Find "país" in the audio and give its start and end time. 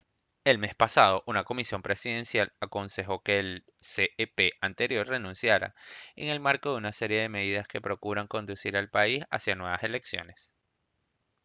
8.89-9.23